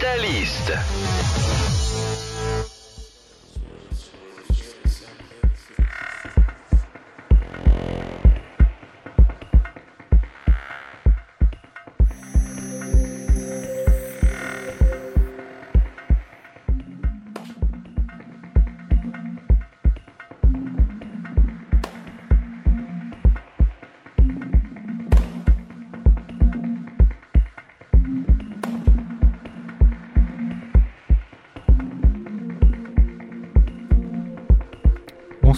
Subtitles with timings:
[0.00, 1.59] Catalyst.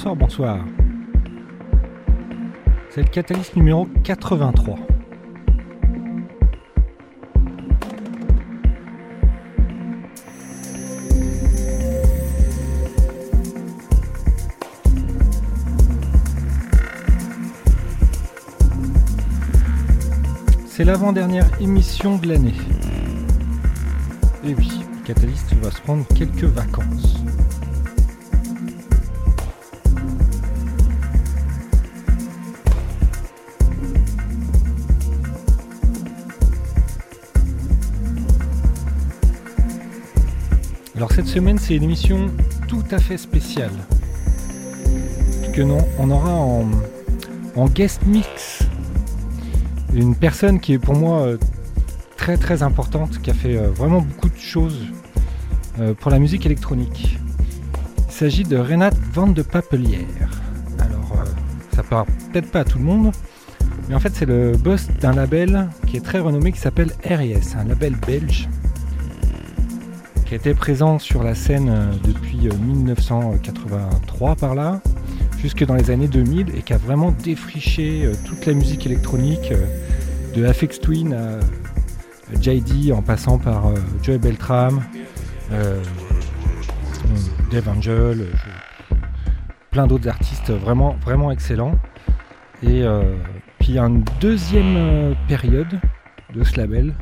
[0.02, 0.58] Bonsoir, bonsoir.
[2.90, 4.76] C'est le catalyste numéro 83.
[20.66, 22.54] C'est l'avant-dernière émission de l'année.
[24.42, 27.22] Et oui, le catalyste va se prendre quelques vacances.
[41.02, 42.30] Alors cette semaine, c'est une émission
[42.68, 43.72] tout à fait spéciale.
[45.42, 48.60] Puisque non, on aura en, guest mix
[49.92, 51.38] une personne qui est pour moi euh,
[52.16, 54.78] très très importante, qui a fait euh, vraiment beaucoup de choses
[55.80, 57.18] euh, pour la musique électronique.
[58.06, 60.30] Il s'agit de Renate Van de Papelière.
[60.78, 61.24] Alors,
[61.74, 63.10] ça parle peut-être pas à tout le monde,
[63.88, 67.56] mais en fait, c'est le boss d'un label qui est très renommé qui s'appelle RS,
[67.58, 68.48] un label belge
[70.32, 74.80] qui était présent sur la scène euh, depuis euh, 1983 par là,
[75.36, 79.52] jusque dans les années 2000 et qui a vraiment défriché euh, toute la musique électronique
[79.52, 79.66] euh,
[80.34, 81.40] de FX Twin à
[82.40, 84.80] JD en passant par euh, Joey Beltram,
[85.52, 85.82] euh,
[87.50, 88.94] Dave Angel, euh,
[89.70, 91.74] plein d'autres artistes vraiment, vraiment excellents.
[92.62, 93.02] Et euh,
[93.60, 95.78] puis une deuxième euh, période
[96.34, 96.94] de ce label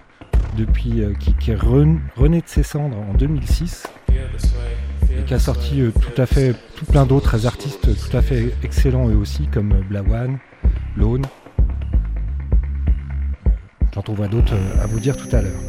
[0.56, 5.80] depuis euh, qui, est ren- rené de ses cendres en 2006 et qui a sorti
[5.80, 9.72] euh, tout à fait tout plein d'autres artistes tout à fait excellents eux aussi comme
[9.72, 10.38] euh, Blawan,
[10.96, 11.24] Lone.
[13.94, 15.60] J'en trouverai d'autres euh, à vous dire tout à l'heure.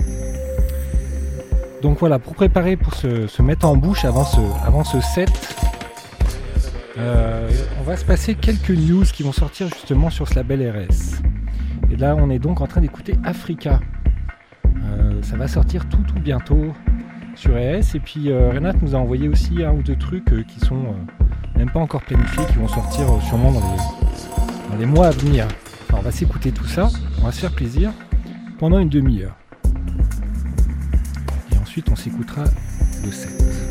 [1.81, 5.31] Donc voilà, pour préparer pour se, mettre en bouche avant ce, avant ce set,
[6.99, 7.49] euh,
[7.79, 11.21] on va se passer quelques news qui vont sortir justement sur ce label RS.
[11.91, 13.79] Et là, on est donc en train d'écouter Africa.
[14.83, 16.73] Euh, ça va sortir tout tout bientôt
[17.35, 17.95] sur RS.
[17.95, 20.95] Et puis euh, Renate nous a envoyé aussi un ou deux trucs euh, qui sont
[21.55, 25.47] même pas encore planifiés, qui vont sortir sûrement dans les, mois à venir.
[25.93, 26.89] On va s'écouter tout ça,
[27.21, 27.91] on va se faire plaisir
[28.57, 29.35] pendant une demi-heure.
[31.51, 32.45] Et ensuite, on s'écoutera
[33.03, 33.70] le set.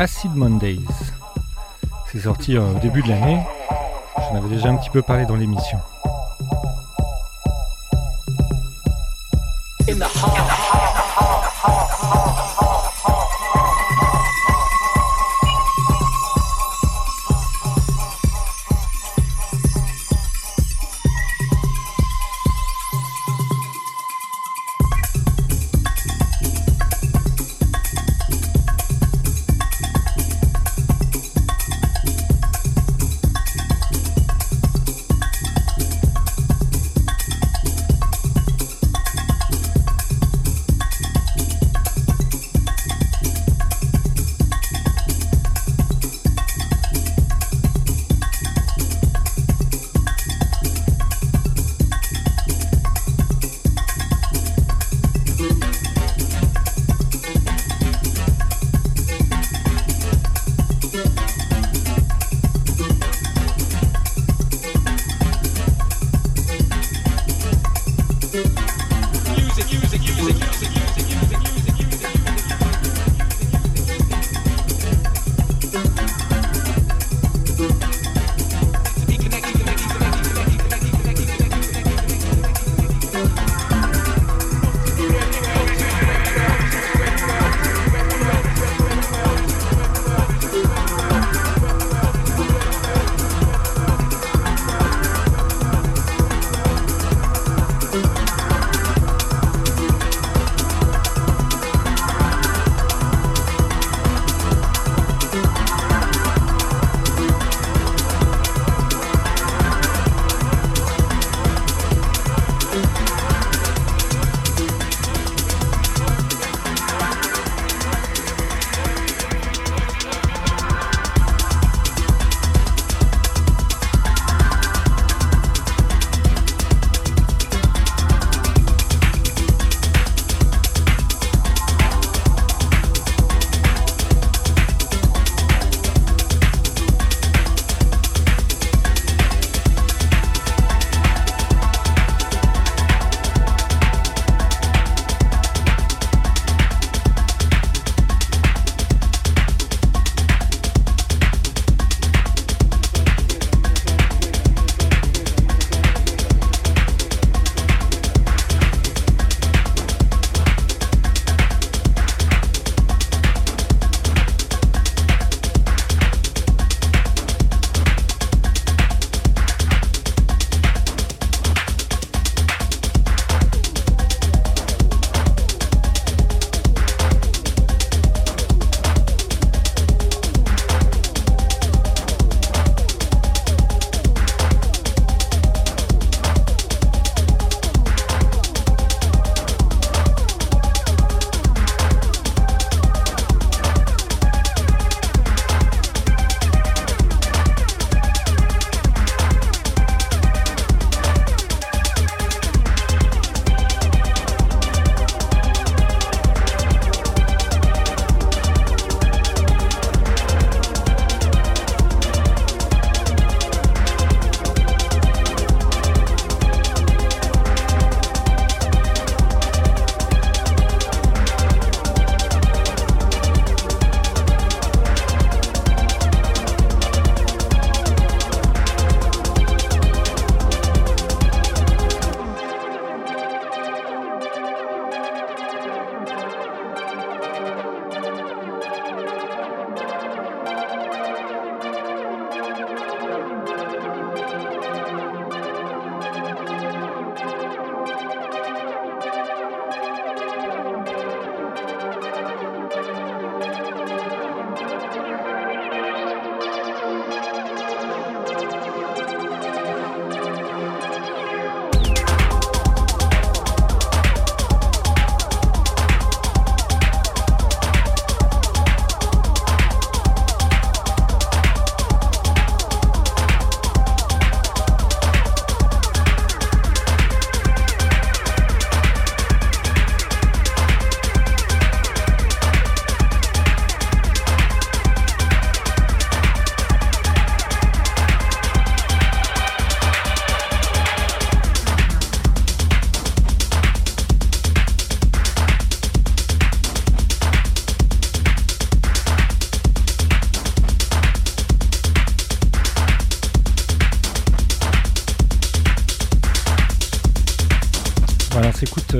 [0.00, 0.80] Acid Mondays.
[2.10, 3.38] C'est sorti euh, au début de l'année.
[4.16, 5.78] J'en avais déjà un petit peu parlé dans l'émission.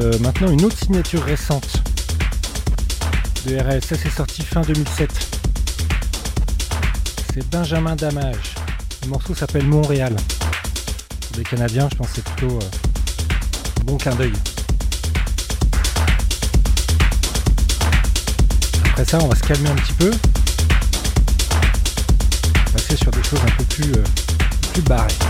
[0.00, 1.82] Euh, maintenant une autre signature récente
[3.46, 3.84] de RS.
[3.86, 5.10] Ça, c'est sorti fin 2007.
[7.34, 8.54] C'est Benjamin Damage.
[9.02, 10.14] Le morceau s'appelle Montréal.
[11.28, 14.32] Pour les Canadiens, je pense que c'est plutôt un bon clin d'œil.
[18.90, 20.10] Après ça, on va se calmer un petit peu.
[22.72, 24.04] Passer sur des choses un peu plus, euh,
[24.72, 25.29] plus barrées.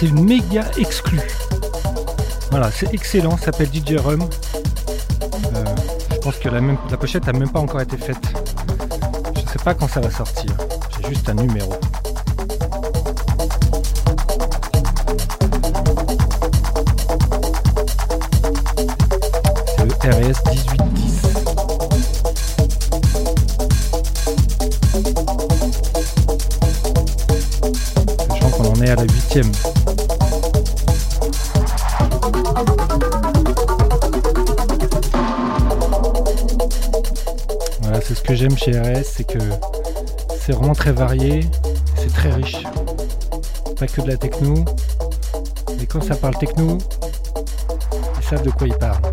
[0.00, 1.20] C'est méga exclue.
[2.50, 4.26] Voilà, c'est excellent, ça s'appelle DJ Rum.
[5.54, 5.64] Euh,
[6.10, 8.16] je pense que la, même, la pochette n'a même pas encore été faite.
[9.36, 10.56] Je ne sais pas quand ça va sortir.
[10.96, 11.74] J'ai juste un numéro.
[19.78, 21.22] Le RS 1810.
[28.30, 29.52] Sachant qu'on en est à la huitième.
[38.40, 39.38] J'aime chez RS, c'est que
[40.40, 41.40] c'est vraiment très varié,
[41.94, 42.62] c'est très riche.
[43.78, 44.64] Pas que de la techno,
[45.78, 46.78] mais quand ça parle techno,
[48.16, 49.09] ils savent de quoi ils parlent.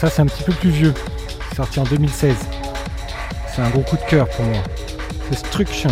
[0.00, 0.94] Ça c'est un petit peu plus vieux,
[1.54, 2.34] sorti en 2016.
[3.46, 4.62] C'est un gros coup de cœur pour moi.
[5.30, 5.90] Destruction.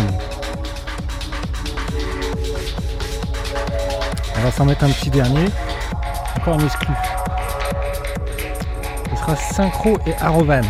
[4.35, 5.45] On va s'en mettre un petit dernier.
[6.37, 6.91] Encore un exclu.
[9.11, 10.63] Ce sera Synchro et Arovan.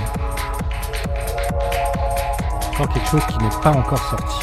[2.73, 4.35] Encore quelque chose qui n'est pas encore sorti.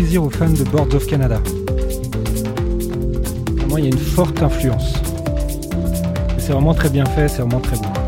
[0.00, 1.42] Aux fans de Boards of Canada.
[3.58, 4.94] Pour moi, il y a une forte influence.
[6.38, 7.99] C'est vraiment très bien fait, c'est vraiment très beau.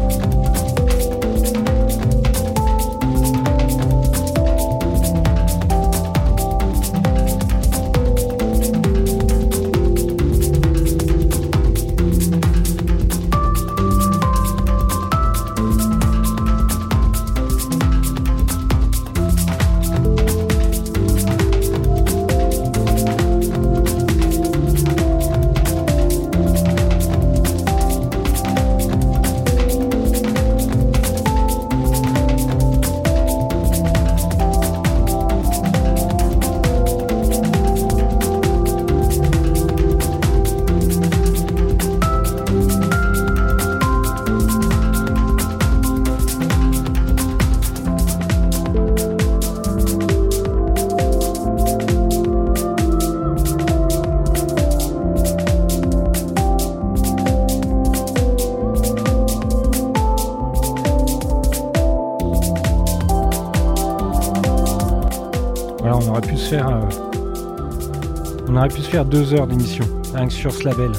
[68.80, 70.92] Faire deux heures d'émission, que sur ce label.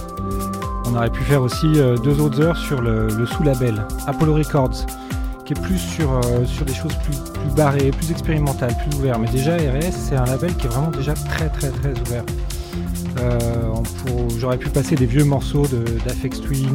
[0.86, 4.86] On aurait pu faire aussi euh, deux autres heures sur le, sous-label, Apollo Records,
[5.46, 7.18] qui est plus sur, euh, sur des choses plus,
[7.56, 9.20] barrées, plus expérimentales, plus ouvertes.
[9.20, 12.24] Mais déjà, RS, c'est un label qui est vraiment déjà très très très ouvert.
[13.20, 13.74] Euh,
[14.38, 15.66] j'aurais pu passer des vieux morceaux
[16.06, 16.74] d'Afex Twin,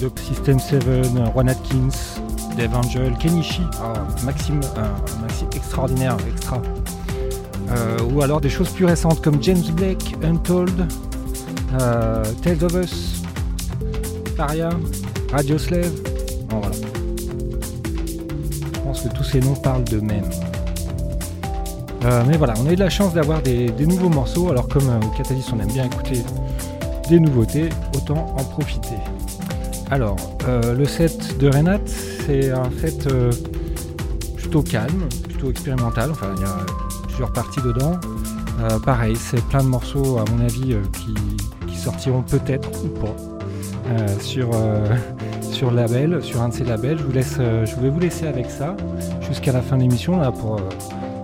[0.00, 0.84] de System 7,
[1.32, 2.20] Juan Atkins,
[2.56, 6.60] Dave Angel, Kenichi, oh, Maxime, un Maxime extraordinaire, extra.
[7.70, 10.88] Euh, ou alors des choses plus récentes comme James Blake, Untold,
[11.80, 13.22] euh, Tales of Us,
[14.36, 14.70] Faria,
[15.32, 15.92] Radio Slave.
[16.50, 16.70] voilà.
[18.74, 20.28] Je pense que tous ces noms parlent d'eux-mêmes.
[22.04, 24.88] Euh, mais voilà, on a eu de la chance d'avoir des, nouveaux morceaux, alors comme
[24.88, 26.22] au Catalyst on aime bien écouter
[27.08, 28.96] des nouveautés, autant en profiter.
[29.90, 33.08] Alors, le set de Renat, c'est un set
[34.36, 36.89] plutôt calme, plutôt expérimental, enfin il y a
[37.28, 38.00] parties dedans.
[38.62, 41.14] Euh, pareil, c'est plein de morceaux, à mon avis, euh, qui,
[41.76, 43.16] sortiront peut-être ou pas
[43.88, 44.50] euh, sur,
[45.40, 46.98] sur label, sur un de ces labels.
[46.98, 48.76] Je, vous laisse, je vais vous laisser avec ça
[49.26, 50.60] jusqu'à la fin de l'émission, là, pour,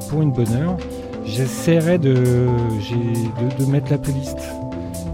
[0.09, 0.79] pour une bonne heure.
[1.27, 4.39] J'essaierai de, de, de, mettre la playlist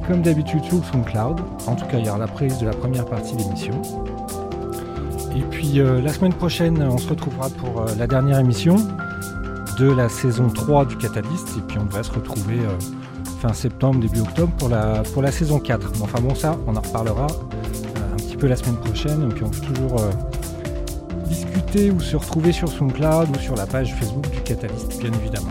[0.07, 1.40] comme d'habitude sur le SoundCloud.
[1.66, 3.83] En tout cas, il y aura la playlist de la première partie de l'émission.
[5.35, 8.77] Et puis la semaine prochaine, on se retrouvera pour la dernière émission
[9.78, 11.56] de la saison 3 du Catalyst.
[11.56, 12.78] Et puis on devrait se retrouver euh,
[13.40, 15.92] fin septembre, début octobre pour la, pour la saison 4.
[16.02, 19.30] enfin bon, ça, on en reparlera euh, un petit peu la semaine prochaine.
[19.30, 20.11] Et puis on peut toujours euh,
[21.26, 25.50] discuter ou se retrouver sur SoundCloud ou sur la page Facebook du Catalyst, bien évidemment.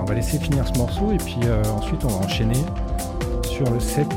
[0.00, 1.38] on va laisser finir ce morceau et puis
[1.76, 2.58] ensuite on va enchaîner
[3.44, 4.08] sur le set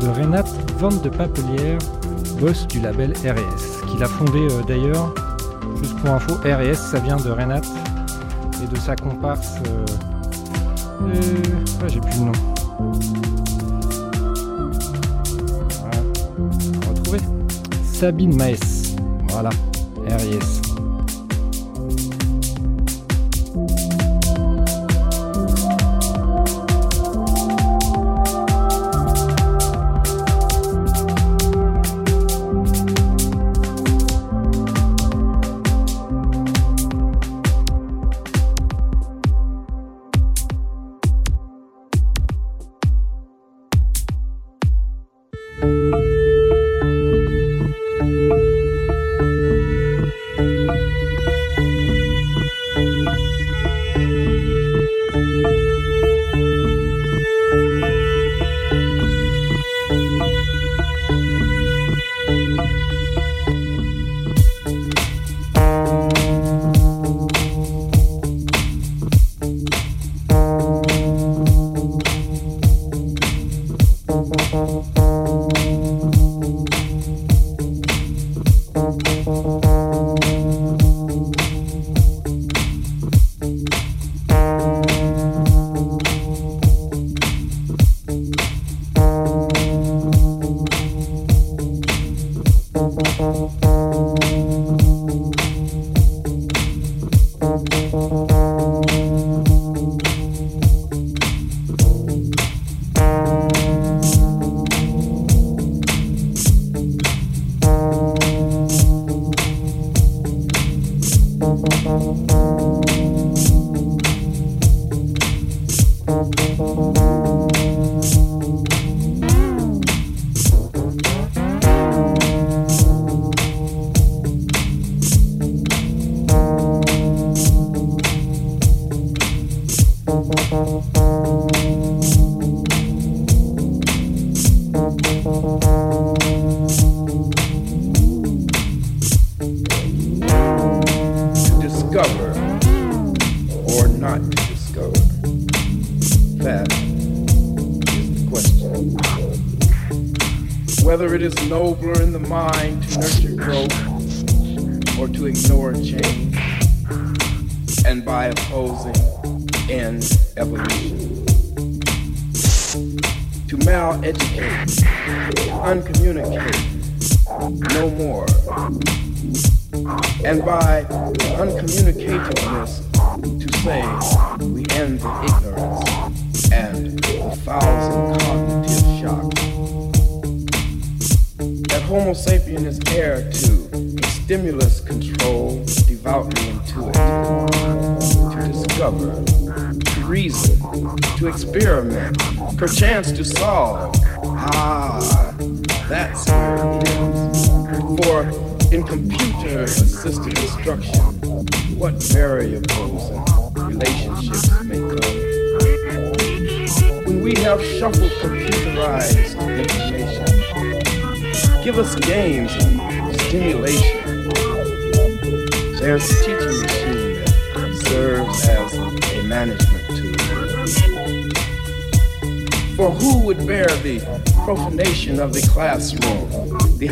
[0.00, 0.44] de Renat
[0.78, 1.78] Van de Papelière,
[2.40, 5.12] boss du label RS, qu'il a fondé d'ailleurs
[5.82, 7.62] Juste pour info, R&S, ça vient de Renat
[8.62, 9.56] et de sa comparse.
[9.66, 9.84] Euh,
[11.82, 12.32] ah, j'ai plus le nom.
[15.80, 16.02] Voilà.
[16.38, 17.20] On va retrouver.
[17.92, 18.96] Sabine Maes.
[19.28, 19.50] Voilà,
[20.06, 20.59] R&S.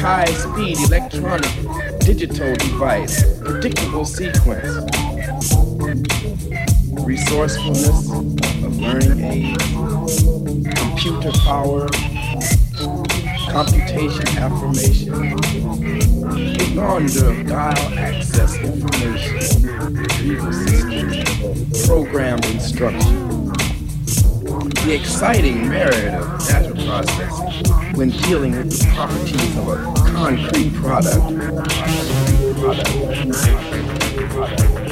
[0.09, 4.65] The high-speed electronic digital device, predictable sequence,
[7.05, 8.11] resourcefulness
[8.65, 10.23] of learning aids,
[10.79, 11.87] computer power,
[13.51, 15.37] computation affirmation,
[16.75, 23.53] launder of dial access information, retrieval systems, programmed instruction.
[24.87, 27.69] The exciting merit of data processing
[27.99, 31.15] when dealing with the properties of a concrete product.
[31.15, 32.91] Concrete product.
[33.31, 34.88] Concrete product.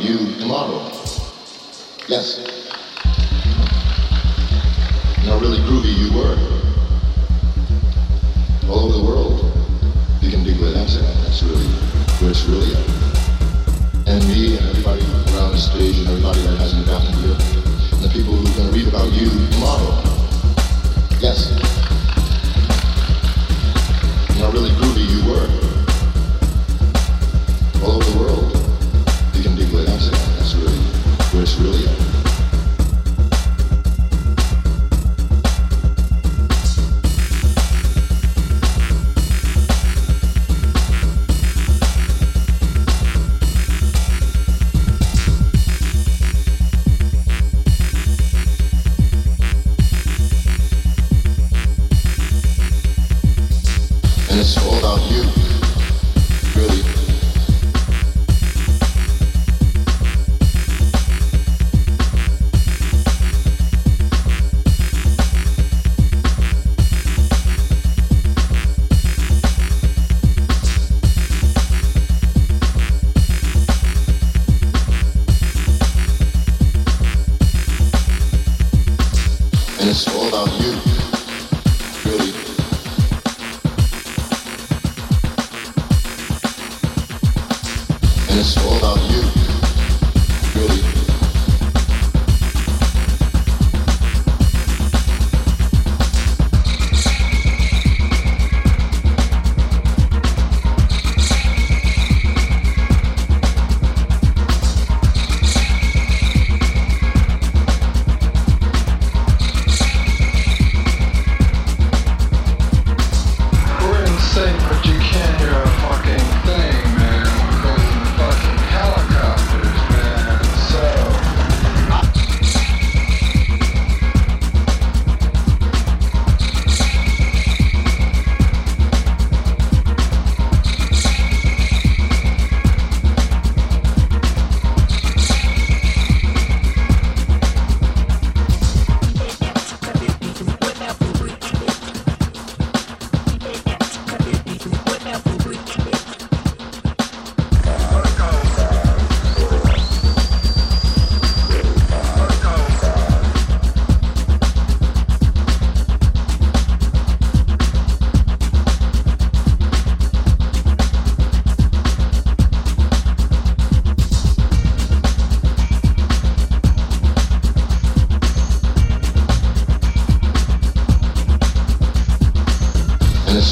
[0.00, 0.80] you tomorrow.
[2.08, 2.38] Yes.
[5.20, 6.36] You know, really groovy you were.
[8.70, 9.11] All over the world.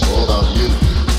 [0.09, 1.10] all about you.